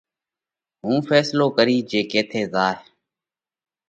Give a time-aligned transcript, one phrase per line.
[0.83, 2.77] هُون ڦينصلو ڪرِيه جي ڪيٿئہ زائِيه۔